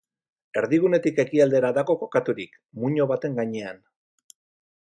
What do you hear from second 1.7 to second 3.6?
dago kokaturik, muino baten